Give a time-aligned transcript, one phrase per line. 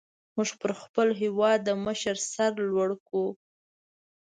[0.35, 3.23] موږ پر خپل هېوادمشر سر لوړي کو.